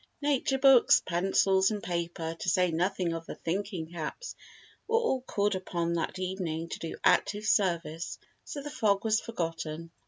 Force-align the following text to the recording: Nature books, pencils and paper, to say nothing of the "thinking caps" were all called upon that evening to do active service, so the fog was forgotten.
Nature 0.23 0.57
books, 0.57 0.99
pencils 1.05 1.69
and 1.69 1.83
paper, 1.83 2.35
to 2.39 2.49
say 2.49 2.71
nothing 2.71 3.13
of 3.13 3.27
the 3.27 3.35
"thinking 3.35 3.91
caps" 3.91 4.33
were 4.87 4.97
all 4.97 5.21
called 5.21 5.53
upon 5.53 5.93
that 5.93 6.17
evening 6.17 6.67
to 6.67 6.79
do 6.79 6.95
active 7.03 7.45
service, 7.45 8.17
so 8.43 8.63
the 8.63 8.71
fog 8.71 9.05
was 9.05 9.21
forgotten. 9.21 9.91